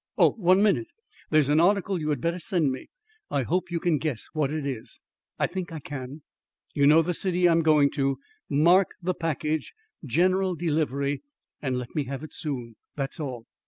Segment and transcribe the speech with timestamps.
[0.17, 0.87] Oh, one minute!
[1.29, 2.87] There's an article you had better send me.
[3.29, 4.99] I hope you can guess what it is."
[5.37, 6.23] "I think I can."
[6.73, 8.17] "You know the city I am going to.
[8.49, 11.21] Mark the package, General Delivery,
[11.61, 12.77] and let me have it soon.
[12.95, 13.45] That's all."